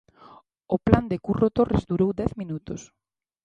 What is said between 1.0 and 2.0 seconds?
de Curro Torres